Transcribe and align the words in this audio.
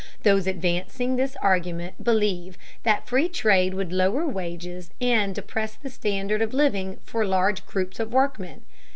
Those 0.23 0.47
advancing 0.47 1.15
this 1.15 1.35
argument 1.43 2.03
believe 2.03 2.57
that 2.81 3.07
free 3.07 3.29
trade 3.29 3.75
would 3.75 3.93
lower 3.93 4.25
wages 4.25 4.89
and 4.99 5.35
depress 5.35 5.75
the 5.75 5.91
standard 5.91 6.41
of 6.41 6.55
living 6.55 6.97
for 7.03 7.23
large 7.23 7.63
groups 7.67 7.99
of 7.99 8.11
workmen. 8.11 8.63